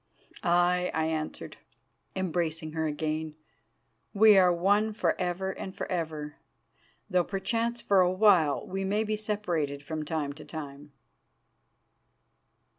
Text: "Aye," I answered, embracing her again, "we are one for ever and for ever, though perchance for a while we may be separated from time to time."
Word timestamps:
"Aye," 0.41 0.89
I 0.95 1.05
answered, 1.05 1.57
embracing 2.15 2.71
her 2.71 2.87
again, 2.87 3.35
"we 4.15 4.35
are 4.35 4.51
one 4.51 4.93
for 4.93 5.13
ever 5.21 5.51
and 5.51 5.75
for 5.77 5.85
ever, 5.91 6.37
though 7.07 7.23
perchance 7.23 7.83
for 7.83 8.01
a 8.01 8.09
while 8.09 8.65
we 8.65 8.83
may 8.83 9.03
be 9.03 9.15
separated 9.15 9.83
from 9.83 10.03
time 10.03 10.33
to 10.33 10.43
time." 10.43 10.91